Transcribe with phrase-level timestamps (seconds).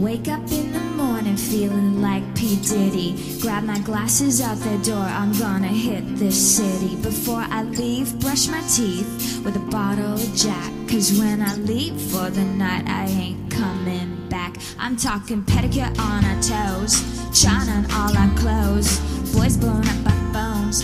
[0.00, 2.56] Wake up in the morning feeling like P.
[2.62, 3.38] Diddy.
[3.42, 6.96] Grab my glasses out the door, I'm gonna hit this city.
[7.02, 10.72] Before I leave, brush my teeth with a bottle of Jack.
[10.88, 14.56] Cause when I leave for the night, I ain't coming back.
[14.78, 17.02] I'm talking pedicure on our toes,
[17.38, 19.00] China on all our clothes,
[19.34, 20.80] boys blowing up our phones.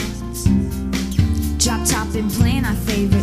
[1.65, 3.16] Drop top and playing our favorite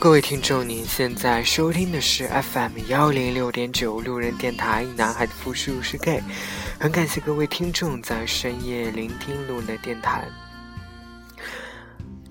[0.00, 6.22] 各位听众，您现在收听的是 FM 幺零六点九路人电台，男孩的复数是 gay。
[6.80, 10.26] 很感谢各位听众在深夜聆听路人的电台。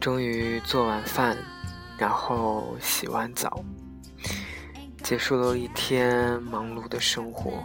[0.01, 1.37] 终于做完饭，
[1.95, 3.63] 然后洗完澡，
[5.03, 7.63] 结束了一天忙碌的生活，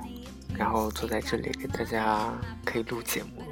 [0.55, 2.30] 然后坐在这里给大家
[2.62, 3.42] 可以录节目，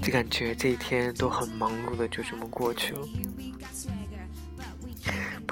[0.00, 3.00] 就感觉这一天都很忙碌的就这么过去了。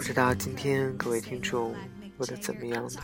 [0.04, 1.74] 不知道今天各位听众
[2.18, 3.00] 过得怎么样呢？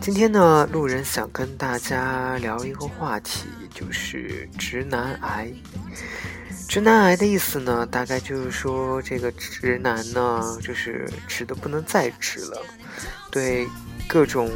[0.00, 5.52] 今天呢，路人想跟大家聊一个话题，就是直男癌。
[6.66, 12.62] 直男癌的意思呢，大概就是说这个直男呢，就是直的不能再直了，
[13.30, 13.68] 对
[14.08, 14.50] 各种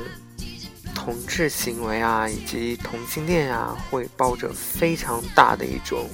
[0.95, 6.09] 同志行为啊，以及同性恋啊，会抱着非常大的一种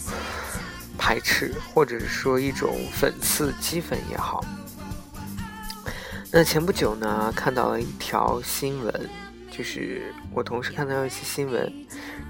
[1.05, 4.43] 排斥，或者是说一种讽刺、讥讽也好。
[6.33, 9.11] 那前不久呢，看到了一条新闻，
[9.51, 11.71] 就是我同事看到一些新闻，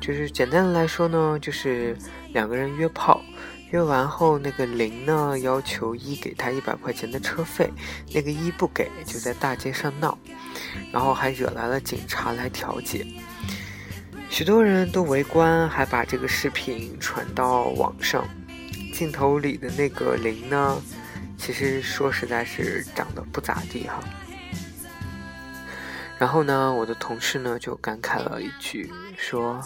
[0.00, 1.96] 就是简单的来说呢，就是
[2.32, 3.22] 两个人约炮。
[3.70, 7.70] 约完后，那个零呢要求一给他一百块钱的车费，
[8.12, 10.18] 那个一不给，就在大街上闹，
[10.92, 13.06] 然后还惹来了警察来调解。
[14.28, 18.26] 许多人都围观，还把这个视频传到网上。
[18.94, 20.80] 镜头里的那个零呢，
[21.36, 23.98] 其实说实在是长得不咋地哈。
[26.16, 29.60] 然后呢，我的同事呢就感慨了一句，说：“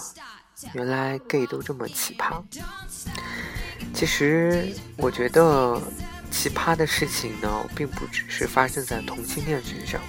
[0.72, 2.43] 原来 gay 都这么奇葩。”
[3.93, 5.78] 其实，我觉得
[6.31, 10.00] 奇葩的事情呢，并不只是发生在同性恋身上，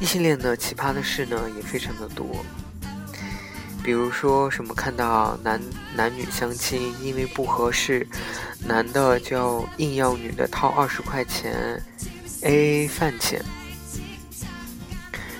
[0.00, 2.44] 异性恋的奇葩的事呢，也非常的多。
[3.88, 5.58] 比如说什么看到男
[5.96, 8.06] 男女相亲，因为不合适，
[8.66, 11.82] 男的就要硬要女的掏二十块钱
[12.42, 13.42] A A 饭钱，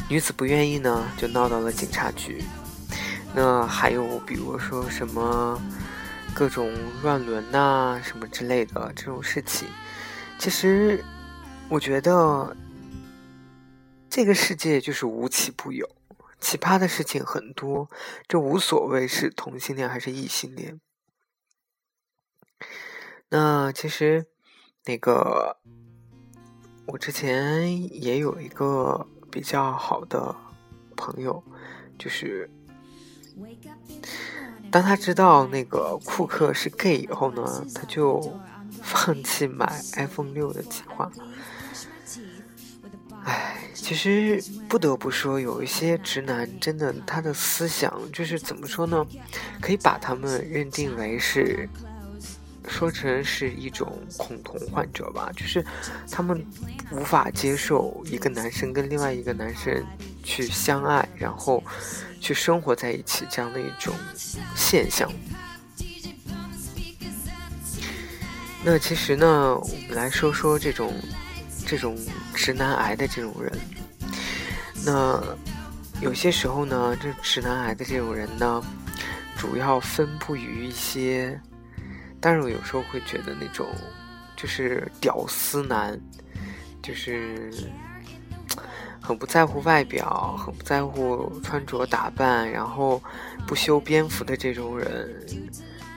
[0.09, 2.43] 女子不愿意呢，就闹到了警察局。
[3.35, 5.61] 那还有比如说什么？
[6.33, 6.73] 各种
[7.03, 9.69] 乱伦呐，什么之类的这种事情，
[10.39, 11.05] 其实
[11.69, 12.57] 我觉得
[14.09, 15.87] 这个世界就是无奇不有，
[16.41, 17.91] 奇葩的事情很多，
[18.27, 20.81] 这无所谓是同性恋还是异性恋。
[23.29, 24.27] 那其实
[24.85, 25.59] 那个
[26.87, 30.35] 我之前也有一个比较好的
[30.97, 31.43] 朋友，
[31.99, 32.51] 就是。
[34.71, 38.39] 当他知道那个库克是 gay 以后呢，他就
[38.83, 41.11] 放弃买 iPhone 六的计划。
[43.25, 43.58] 唉，
[43.89, 49.07] 其实不得不说，有一些直男真的，他的思想就是怎么说呢？
[49.63, 51.67] 可以把他们认定为是
[52.69, 55.65] 说成是一种恐同患者吧，就是
[56.11, 56.45] 他们
[56.91, 59.83] 无法接受一个男生跟另外一个男生
[60.23, 61.65] 去相爱，然后。
[62.21, 63.95] 去生活在一起这样的一种
[64.57, 65.09] 现象。
[68.65, 70.93] 那其实呢，我们来说说这种
[71.65, 71.97] 这种
[72.35, 73.53] 直男癌的这种人。
[74.91, 75.23] 那
[76.01, 78.63] 有些时候呢，这直男癌的这种人呢，
[79.37, 81.39] 主要分布于一些，
[82.19, 83.67] 但是我有时候会觉得那种
[84.35, 86.01] 就是屌丝男，
[86.83, 87.53] 就是。
[89.01, 93.01] 很不在乎外表，很不在乎穿着打扮，然后
[93.47, 95.27] 不修边幅的这种人，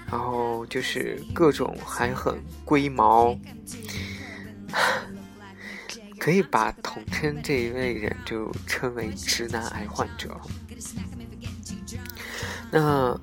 [0.10, 3.36] 然后就是各种还很龟毛，
[6.22, 10.40] 可以把统称这一类人就称为直男癌患者。
[12.70, 13.20] 那，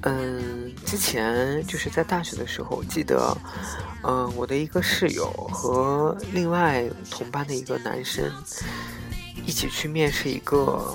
[0.00, 3.38] 嗯，之前就是在大学的时候，记得，
[4.02, 8.28] 嗯，我的一个室友和另外同班的一个男生。
[9.44, 10.92] 一起去面试一个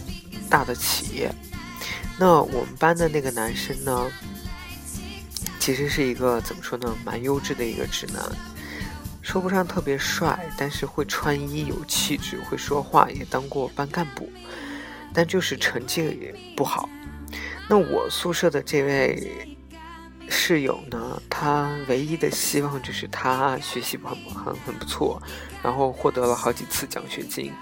[0.50, 1.34] 大的企业，
[2.20, 4.12] 那我们班的那个男生呢，
[5.58, 8.22] 其实是一个怎么说呢，蛮优质的一个直男，
[9.32, 14.30] 说不上特别帅，但是会穿衣有气质，会说话，也当过班干部，
[15.14, 16.90] 但就是成绩也不好。
[17.70, 19.58] 那我宿舍的这位
[20.28, 25.24] 室友呢，他唯一的希望就是他学习很很很不错，
[25.64, 27.54] 然后获得了好几次奖学金。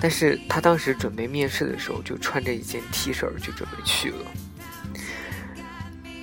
[0.00, 4.26] 但是他当时准备面试的时候，就穿着一件 T 恤就准备去了。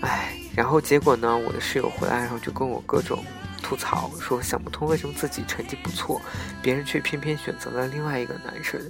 [0.02, 3.24] 唉，然后结果呢，我的室友回来，然后就跟我各种
[3.62, 6.19] 吐槽，说想不通为什么自己成绩不错，
[6.63, 8.81] 别人却偏偏选择了另外一个男生，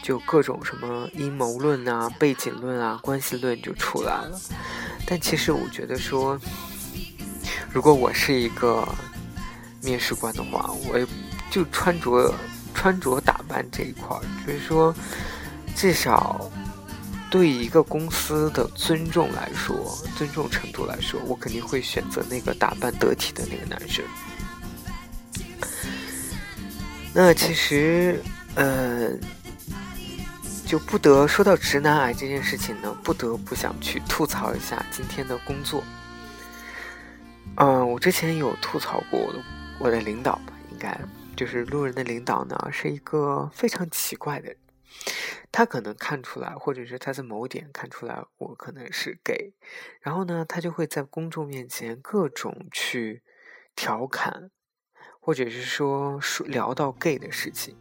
[0.00, 4.40] 就各种什么阴谋论啊、背景论啊、关系论就出来了。
[5.04, 6.40] 但其实我觉得说，
[7.72, 8.88] 如果我是一个
[9.82, 11.04] 面试官的话，我
[11.50, 12.32] 就穿着。
[12.74, 14.94] 穿着打扮这一块儿，就是说，
[15.76, 16.50] 至少
[17.32, 24.04] 对一个公司的尊重来说，尊重程度来说，我肯定会选择那个打扮得体的那个男生。
[27.14, 28.22] 那其实，
[28.54, 29.12] 呃，
[30.66, 35.82] 就不得说到直男癌这件事情呢，不得不想去吐槽一下今天的工作。
[37.56, 39.42] 嗯，我之前有吐槽过我的
[39.78, 40.94] 我的领导吧，应该。
[41.34, 44.56] 就是路人的领导呢，是一个非常奇怪的人。
[45.52, 49.52] 他可能看出来，或者是他在某点看出来我可能是 gay，
[50.00, 53.22] 然后呢，他就会在公众面前各种去
[53.76, 54.50] 调侃，
[55.20, 57.76] 或者是说说聊到 gay 的事情，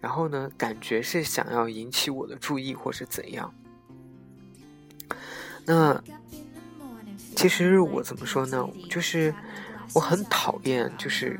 [0.00, 3.54] 然后呢，感觉是想要引起我的注意，或是怎样。
[5.66, 6.02] 那
[7.36, 8.66] 其实我怎么说呢？
[8.88, 9.34] 就是
[9.94, 11.38] 我很讨厌，就是。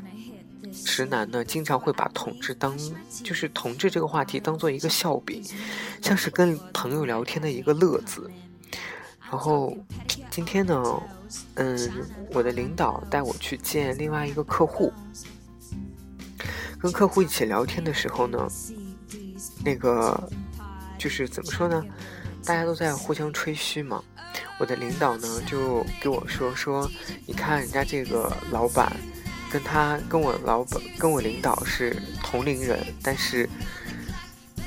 [0.73, 2.77] 直男呢，经常会把同志当，
[3.23, 5.43] 就是同志这个话题当做一个笑柄，
[6.01, 8.29] 像是跟朋友聊天的一个乐子。
[9.29, 9.75] 然后
[10.29, 11.01] 今天呢，
[11.55, 11.91] 嗯，
[12.31, 14.91] 我的领导带我去见另外一个客户，
[16.79, 18.47] 跟客户一起聊天的时候呢，
[19.63, 20.29] 那个
[20.97, 21.83] 就是怎么说呢？
[22.45, 24.03] 大家都在互相吹嘘嘛。
[24.59, 26.89] 我的领导呢就给我说说，
[27.25, 28.95] 你看人家这个老板。
[29.53, 33.47] 跟他跟我老板跟我领导是同龄人，但是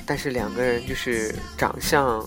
[0.06, 2.25] 但是两个人就是长相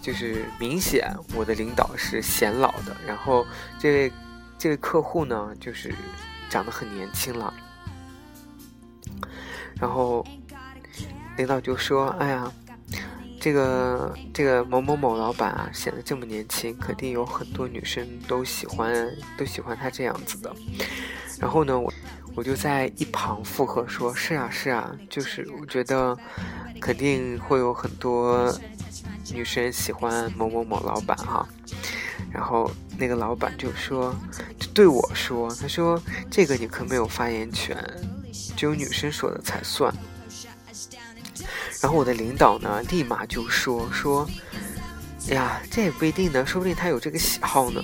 [0.00, 3.44] 就是明显，我的领导是显老的，然后
[3.76, 4.12] 这位
[4.56, 5.92] 这位客户呢就是
[6.48, 7.52] 长得很年轻了，
[9.80, 10.24] 然后
[11.36, 12.52] 领导就说：“哎呀，
[13.40, 20.54] 这个这个某某某老板啊，显得这么年轻，肯定有很多女生都喜欢都喜欢他这样子的。”
[21.40, 21.90] 然后呢，我
[22.34, 26.16] 我就在一旁附和说：“是啊，是啊，就是我觉得
[26.78, 28.54] 肯定会有很多
[29.32, 31.48] 女生喜欢某某某老板哈。”
[32.30, 34.14] 然后那个老板就说
[34.60, 36.00] ：“就对我说，他说
[36.30, 37.74] 这个你可没有发言权，
[38.54, 39.92] 只有女生说的才算。”
[41.80, 44.28] 然后我的领导呢，立马就说：“说，
[45.30, 47.82] 哎呀，这也不一定呢，说不定他有这个喜好呢。”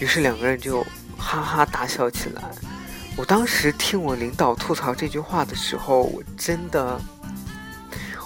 [0.00, 0.84] 于是两个人就。
[1.18, 2.42] 哈哈大笑起来。
[3.16, 6.98] 我当时听我领导吐槽这句话的时候，我真的，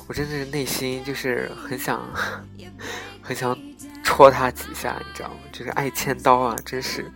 [0.07, 2.07] 我真的是内心就是很想，
[3.23, 3.59] 很想
[4.05, 5.37] 戳他几下，你知道吗？
[5.51, 7.11] 就是爱千刀啊，真是。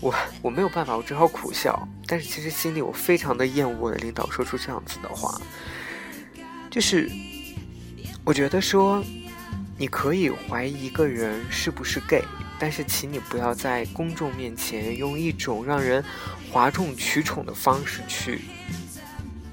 [0.00, 0.12] 我
[0.42, 1.88] 我没有办法，我只好苦笑。
[2.08, 5.40] 但是其实心里我非常的厌恶我的领导说出这样子的话。
[6.68, 7.08] 就是
[8.24, 9.00] 我觉得说，
[9.78, 12.24] 你可以怀疑一个人是不是 gay。
[12.64, 16.00] 但是，请你不要在公众面前用一种让人
[16.48, 18.42] 哗众取宠的方式去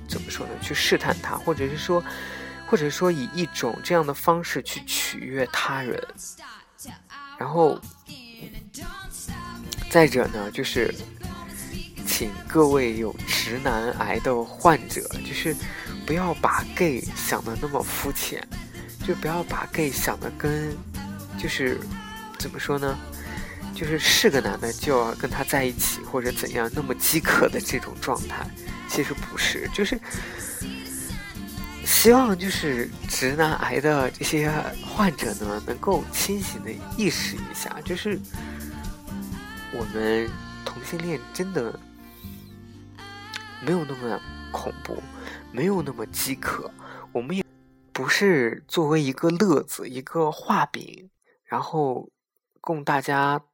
[0.07, 0.53] 怎么说呢？
[0.61, 2.03] 去试探他，或者是说，
[2.67, 5.99] 或者说以一种这样的方式去取悦他人。
[7.39, 7.81] 然后，
[9.89, 10.93] 再者呢，就是
[12.05, 15.55] 请各位有直男癌的患者，就是
[16.05, 18.47] 不要把 gay 想的那么肤浅，
[19.03, 20.77] 就不要把 gay 想的跟
[21.39, 21.79] 就是。
[22.39, 22.97] 怎么说呢？
[23.75, 28.45] 就是是个男的就要跟他在一起，或者怎样那么饥渴的这种状态，
[28.89, 29.69] 其实不是。
[29.73, 29.97] 就是
[31.85, 34.51] 希望就是直男癌的这些
[34.85, 38.19] 患者呢，能够清醒的意识一下，就是
[39.71, 40.29] 我们
[40.65, 41.79] 同性恋真的
[43.65, 44.19] 没有那么
[44.51, 45.01] 恐怖，
[45.53, 46.69] 没有那么饥渴，
[47.13, 47.45] 我们也
[47.93, 51.09] 不是作为一个乐子，一个画饼，
[51.45, 52.09] 然后。
[52.61, 53.45] 供大家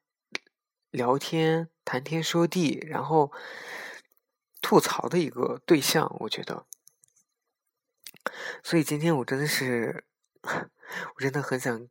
[0.91, 3.31] 聊天、谈天说地，然后
[4.62, 6.65] 吐槽的一个对象，我觉得。
[8.63, 10.05] 所以今天我真的是，
[10.41, 11.88] 我真的很想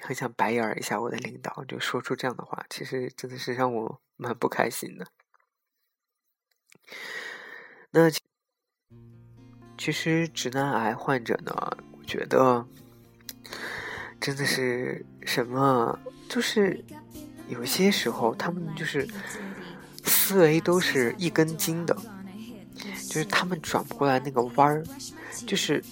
[0.00, 5.06] 很想白眼一下我的领导，就说出这样的话，其实真的是让我蛮不开心的。
[7.90, 8.10] 那
[9.78, 12.66] 其实直男癌患者呢，我觉得
[14.20, 15.98] 真的是什么，
[16.28, 16.84] 就是
[17.48, 19.06] 有些时候他们就是
[20.04, 21.96] 思维都是一根筋的，
[23.08, 24.84] 就是他们转不过来那个弯儿，
[25.46, 25.82] 就是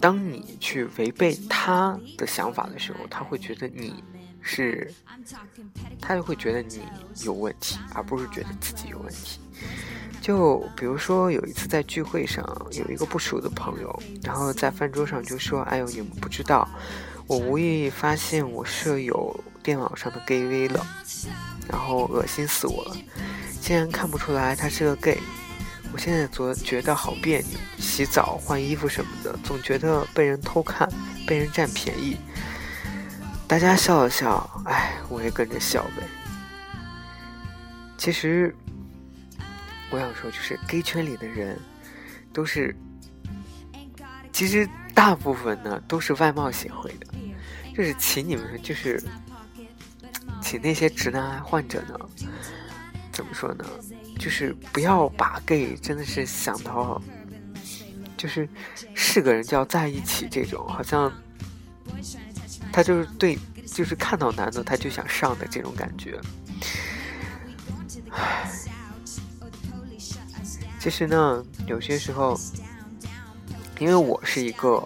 [0.00, 4.02] 当你去违背他的想法的时候，他会觉得你
[4.40, 4.92] 是，
[6.00, 6.82] 他就会觉得你
[7.24, 9.40] 有问题，而不是觉得自己有问题。
[10.20, 16.68] 就比如说有一次在聚会上，有一个不熟的朋友，然后在饭桌上就说：“哎呦，你们不知道，
[17.32, 20.86] 我无意发现我舍友电脑上的 gay v 了，
[21.66, 22.96] 然后恶心死我了，
[23.58, 25.18] 竟然看不出来他是个 gay。
[25.94, 30.86] 我现在总觉得好别扭，洗澡、换衣服什么的，总觉得被人偷看，
[31.26, 32.18] 被人占便宜。”
[33.48, 36.06] 大家笑了笑，哎，我也跟着笑呗。
[37.96, 38.54] 其实。
[39.90, 41.58] 我想说，就是 gay 圈里的人，
[42.32, 42.74] 都是，
[44.32, 47.06] 其实大部分呢都是外貌协会的，
[47.76, 49.02] 就是请你们，就是
[50.40, 51.98] 请那些直男癌患者呢，
[53.10, 53.64] 怎么说呢？
[54.18, 57.00] 就是不要把 gay 真的是想到，
[58.16, 58.48] 就是
[58.94, 61.12] 是个人就要在一起这种，好像
[62.72, 66.20] 他就是对，就是看到男的他就想上的这种感觉，
[68.10, 68.50] 唉。
[70.78, 72.36] 其实呢，有些时候，
[73.82, 74.80] 因为我是一个，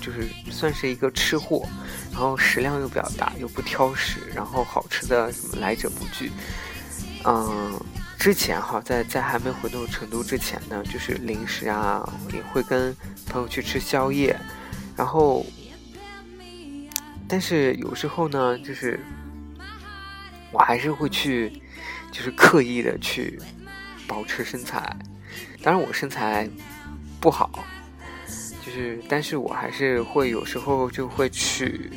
[0.00, 1.64] 就是算是一个吃货，
[2.10, 6.32] 然后食量又比较大，又不挑食，然后好吃的什么来者不拒。
[7.24, 7.80] 嗯，
[8.18, 12.96] 之前哈，在在还没回到成都之前呢，就是零食啊，也会跟
[13.28, 14.36] 朋友去吃宵夜，
[14.96, 15.46] 然后，
[17.28, 18.98] 但是有时候呢，就是
[20.50, 21.62] 我还是会去，
[22.10, 23.40] 就是刻意的去。
[24.08, 24.96] 保持身材，
[25.62, 26.50] 当然我身材
[27.20, 27.64] 不好，
[28.70, 31.90] 就是，但是我还是会有时候就会去，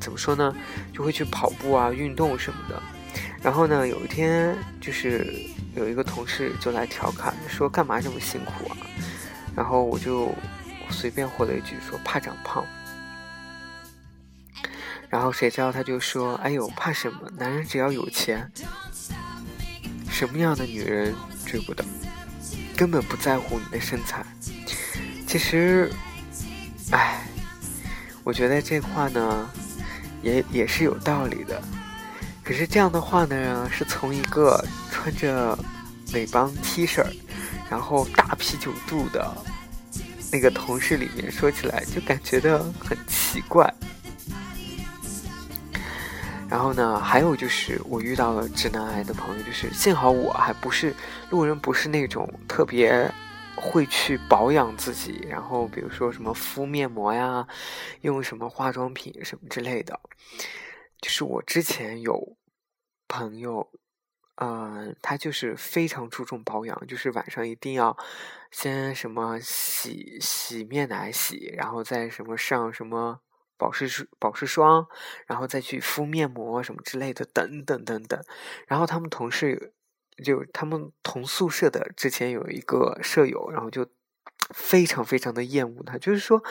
[0.00, 0.52] 怎么说呢，
[0.92, 2.82] 就会去跑步啊，运动什么的。
[3.40, 5.32] 然后呢，有一天就是
[5.76, 8.76] 有一个同事就来调侃说：“干嘛这么辛苦啊？”
[9.54, 10.34] 然后我就
[10.90, 12.64] 随便回了一句说：“怕长胖。”
[15.08, 17.30] 然后谁知道他就说：“哎呦，怕什么？
[17.38, 18.50] 男人只要有钱。”
[20.10, 21.14] 什么样的女人
[21.46, 21.84] 追不到？
[22.76, 24.26] 根本不在乎你的身材。
[25.26, 25.90] 其实，
[26.92, 27.20] 哎，
[28.22, 29.50] 我觉得这话呢，
[30.22, 31.60] 也也是有道理的。
[32.42, 35.58] 可是这样的话呢，是从一个穿着
[36.12, 37.04] 美邦 T 恤，
[37.68, 39.30] 然后大啤酒肚的
[40.32, 43.68] 那个同事里面说起来，就感觉的很奇怪。
[46.48, 50.94] 然后呢，还有就是我遇到了直男癌的朋友，就是幸好我还不是
[51.30, 53.10] 路人，不是那种特别
[53.56, 57.46] 会去保养自己，然后比如说什么敷面膜呀，
[58.02, 59.98] 用什么化妆品什么之类的。
[61.00, 62.36] 就是我之前有
[63.08, 63.70] 朋友，
[64.36, 67.96] 嗯，他就是非常注重保养，就是晚上一定要
[68.50, 73.20] 先什么洗洗面奶洗，然后再什么上什么。
[73.58, 74.86] 保湿、保湿霜，
[75.26, 78.22] 然后再去敷面膜什么之类的，等等等等。
[78.66, 79.72] 然后他们同事
[80.24, 83.86] 就他们同宿舍的之前有一个舍友，然后就
[84.54, 86.42] 非常非常的厌恶他，就是说，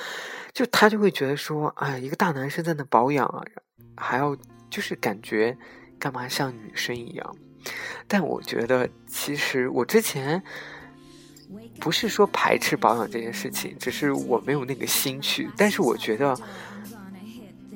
[0.54, 3.44] 就他就会觉得说，哎，一个大男生在那保养啊，
[3.96, 4.36] 还要
[4.70, 5.58] 就是感觉
[6.00, 7.36] 干嘛像女生一样。
[8.08, 10.42] 但我觉得，其实我之前
[11.80, 15.50] 不是说排斥保养这件事情，只是我没有那个心去。
[15.58, 16.38] 但是我觉得。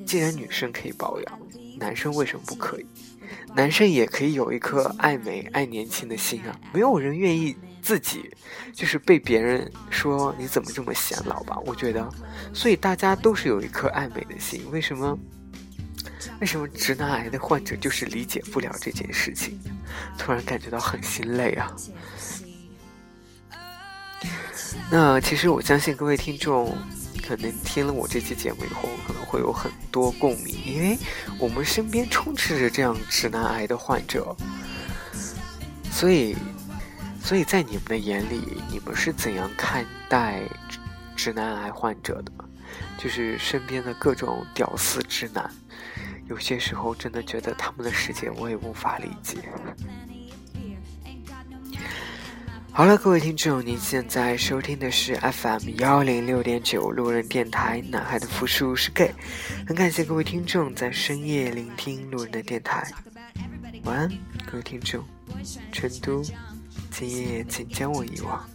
[0.06, 1.40] 既然女生可以保养，
[1.78, 2.86] 男生为什么不可以？
[3.54, 6.58] 男生也可以有一颗爱美、爱年轻的心啊！
[6.72, 8.30] 没有人愿意自己
[8.72, 11.58] 就是被别人说你怎么这么显老吧？
[11.66, 12.08] 我觉得，
[12.54, 14.62] 所以大家都是有一颗爱美的心。
[14.70, 15.18] 为什么？
[16.40, 19.58] 为什么直男癌的患者就是理解不了这件事情？
[20.16, 21.74] 突然感觉到很心累啊！
[24.90, 26.76] 那其实我相信各位听众。
[27.30, 30.98] 可能听了我这期节目以后，可能会有很多共鸣，因为
[31.38, 34.36] 我们身边充斥着这样直男癌的患者，
[35.92, 36.34] 所以，
[37.22, 40.42] 所以在你们的眼里，你们是怎样看待
[41.14, 42.32] 直男癌患者的？
[42.98, 45.48] 就是身边的各种屌丝直男，
[46.28, 49.38] 有些时候真的觉得他们的世界我也无法理解。
[52.72, 59.12] 好了，各位听众，您现在收听的是 FM 幺零六点九路人电台，男孩的复数是 gay，
[59.66, 62.90] 很感谢各位听众在深夜聆听路人的电台，
[63.84, 64.08] 晚安，
[64.50, 65.04] 各位听众，
[65.72, 66.22] 成都，
[66.90, 68.48] 今夜请将我遗忘。